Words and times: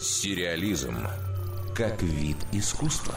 Сериализм 0.00 0.96
как 1.76 2.00
вид 2.00 2.38
искусства. 2.52 3.12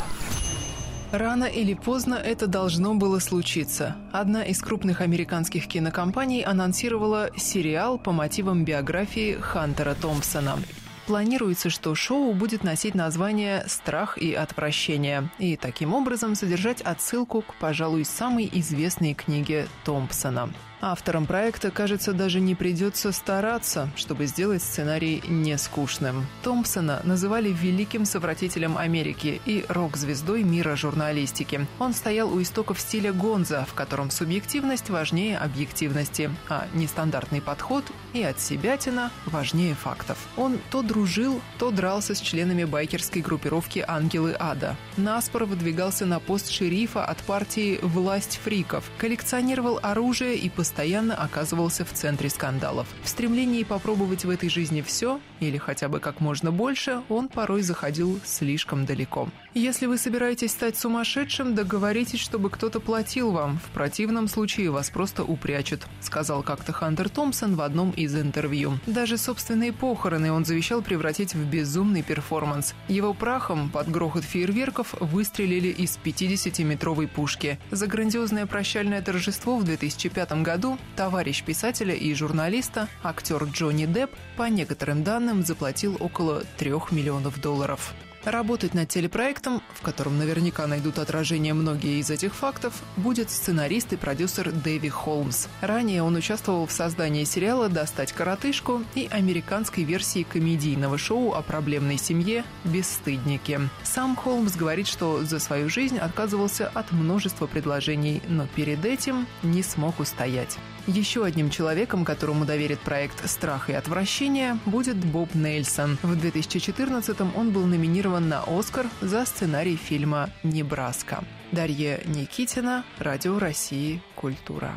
Рано 1.14 1.46
или 1.46 1.76
поздно 1.76 2.16
это 2.16 2.46
должно 2.46 2.94
было 2.96 3.20
случиться. 3.20 3.96
Одна 4.12 4.44
из 4.44 4.60
крупных 4.60 5.00
американских 5.00 5.70
кинокомпаний 5.70 6.42
анонсировала 6.42 7.30
сериал 7.38 7.98
по 7.98 8.12
мотивам 8.12 8.66
биографии 8.66 9.36
Хантера 9.40 9.96
Томпсона. 9.96 10.60
Планируется, 11.08 11.70
что 11.70 11.96
шоу 11.96 12.34
будет 12.34 12.66
носить 12.66 12.96
название 12.96 13.64
«Страх 13.70 14.18
и 14.18 14.34
отвращение» 14.34 15.30
и 15.40 15.56
таким 15.56 15.94
образом 15.94 16.36
содержать 16.36 16.82
отсылку 16.82 17.44
к, 17.44 17.56
пожалуй, 17.62 18.04
самой 18.04 18.50
известной 18.52 19.14
книге 19.14 19.68
Томпсона. 19.86 20.50
Авторам 20.86 21.26
проекта, 21.26 21.72
кажется, 21.72 22.12
даже 22.12 22.42
не 22.42 22.56
придется 22.56 23.14
стараться, 23.14 23.90
чтобы 23.96 24.26
сделать 24.26 24.62
сценарий 24.62 25.24
не 25.30 25.58
скучным. 25.58 26.28
Томпсона 26.44 27.00
называли 27.06 27.54
великим 27.54 28.04
совратителем 28.04 28.78
Америки 28.78 29.42
и 29.46 29.64
рок-звездой 29.70 30.44
мира 30.44 30.76
журналистики. 30.76 31.66
Он 31.80 31.94
стоял 31.94 32.34
у 32.34 32.42
истоков 32.42 32.82
стиля 32.82 33.14
Гонза, 33.14 33.66
в 33.66 33.74
котором 33.74 34.12
субъективность 34.12 34.90
важнее 34.90 35.38
объективности, 35.38 36.30
а 36.50 36.68
нестандартный 36.74 37.40
подход 37.40 37.86
и 38.12 38.22
отсебятина 38.22 39.10
важнее 39.26 39.76
фактов. 39.76 40.18
Он 40.36 40.60
то 40.70 40.82
дружил, 40.82 41.40
то 41.60 41.72
дрался 41.72 42.14
с 42.14 42.20
членами 42.20 42.66
байкерской 42.66 43.22
группировки 43.22 43.86
«Ангелы 43.88 44.36
Ада». 44.38 44.76
На 44.98 45.14
спор 45.14 45.46
выдвигался 45.46 46.06
на 46.06 46.20
пост 46.20 46.50
шерифа 46.50 47.06
от 47.06 47.20
партии 47.20 47.80
«Власть 47.82 48.38
фриков», 48.44 48.84
коллекционировал 48.98 49.80
оружие 49.82 50.36
и 50.36 50.50
постоянно 50.50 50.73
постоянно 50.74 51.14
оказывался 51.14 51.86
в 51.86 51.94
центре 51.94 52.32
скандалов. 52.32 52.88
В 53.04 53.08
стремлении 53.08 53.62
попробовать 53.62 54.26
в 54.26 54.30
этой 54.32 54.50
жизни 54.50 54.82
все, 54.82 55.20
или 55.40 55.60
хотя 55.60 55.88
бы 55.88 56.00
как 56.00 56.20
можно 56.20 56.52
больше, 56.52 57.02
он 57.10 57.28
порой 57.30 57.62
заходил 57.62 58.20
слишком 58.26 58.84
далеко. 58.84 59.30
Если 59.54 59.86
вы 59.86 60.00
собираетесь 60.00 60.50
стать 60.50 60.76
сумасшедшим, 60.76 61.54
договоритесь, 61.54 62.20
чтобы 62.20 62.50
кто-то 62.50 62.80
платил 62.80 63.30
вам. 63.30 63.60
В 63.60 63.70
противном 63.70 64.28
случае 64.28 64.72
вас 64.72 64.90
просто 64.90 65.24
упрячут, 65.24 65.82
сказал 66.02 66.42
как-то 66.42 66.74
Хантер 66.74 67.08
Томпсон 67.08 67.56
в 67.56 67.62
одном 67.62 67.92
из 67.92 68.16
интервью. 68.16 68.80
Даже 68.88 69.20
собственные 69.20 69.74
похороны 69.74 70.32
он 70.32 70.44
завещал 70.44 70.82
превратить 70.82 71.36
в 71.36 71.46
безумный 71.46 72.02
перформанс. 72.02 72.74
Его 72.88 73.14
прахом 73.14 73.70
под 73.70 73.92
грохот 73.92 74.24
фейерверков 74.24 74.96
выстрелили 75.00 75.68
из 75.68 76.00
50-метровой 76.04 77.08
пушки. 77.08 77.60
За 77.70 77.86
грандиозное 77.86 78.48
прощальное 78.48 79.04
торжество 79.04 79.58
в 79.58 79.64
2005 79.66 80.42
году 80.42 80.63
году 80.64 80.78
товарищ 80.96 81.44
писателя 81.44 81.94
и 81.94 82.14
журналиста, 82.14 82.88
актер 83.04 83.44
Джонни 83.44 83.86
Депп, 83.86 84.12
по 84.38 84.44
некоторым 84.44 85.04
данным, 85.04 85.44
заплатил 85.44 85.98
около 86.00 86.44
3 86.58 86.72
миллионов 86.92 87.42
долларов. 87.42 87.94
Работать 88.26 88.74
над 88.74 88.88
телепроектом, 88.88 89.62
в 89.74 89.82
котором 89.82 90.18
наверняка 90.18 90.66
найдут 90.66 90.98
отражение 90.98 91.54
многие 91.54 92.00
из 92.00 92.10
этих 92.10 92.34
фактов, 92.34 92.82
будет 92.96 93.30
сценарист 93.30 93.92
и 93.92 93.98
продюсер 93.98 94.52
Дэви 94.52 94.88
Холмс. 94.88 95.48
Ранее 95.60 96.04
он 96.04 96.16
участвовал 96.16 96.66
в 96.66 96.72
создании 96.72 97.26
сериала 97.26 97.68
«Достать 97.68 98.14
коротышку» 98.14 98.82
и 98.96 99.10
американской 99.12 99.84
версии 99.84 100.24
комедийного 100.24 100.98
шоу 100.98 101.34
о 101.34 101.42
проблемной 101.42 101.98
семье 101.98 102.46
«Бесстыдники». 102.64 103.60
Сам 103.84 104.16
Холмс 104.16 104.56
говорит, 104.56 104.88
что 104.88 105.26
за 105.26 105.40
свою 105.40 105.70
жизнь 105.70 105.98
отказывался 105.98 106.70
от 106.74 106.94
множества 106.94 107.46
предложений, 107.46 108.22
но 108.30 108.48
перед 108.56 108.86
этим 108.86 109.28
не 109.42 109.64
смог 109.64 110.00
устоять. 110.00 110.58
Еще 110.86 111.24
одним 111.24 111.50
человеком, 111.50 112.04
которому 112.04 112.46
доверит 112.46 112.80
проект 112.80 113.30
«Страх 113.30 113.70
и 113.70 113.74
отвращение», 113.74 114.60
будет 114.66 114.98
Боб 114.98 115.34
Нельсон. 115.34 115.98
В 116.04 116.12
2014-м 116.14 117.32
он 117.38 117.52
был 117.52 117.66
номинирован 117.66 118.28
на 118.28 118.44
«Оскар» 118.46 118.88
за 119.00 119.26
сценарий 119.26 119.78
фильма 119.78 120.30
«Небраска». 120.44 121.24
Дарья 121.54 122.02
Никитина, 122.06 122.84
Радио 122.98 123.40
России, 123.40 124.02
Культура. 124.16 124.74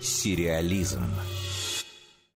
Сериализм. 0.00 1.04